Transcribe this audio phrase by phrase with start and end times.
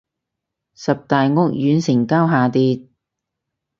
[0.73, 2.87] 十大屋苑成交下跌